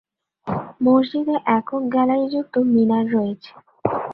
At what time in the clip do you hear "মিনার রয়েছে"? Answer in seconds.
2.73-3.51